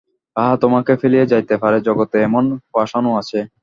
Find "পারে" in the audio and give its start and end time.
1.63-1.77